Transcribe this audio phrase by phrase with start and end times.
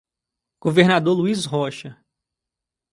[0.61, 1.95] Governador Luiz Rocha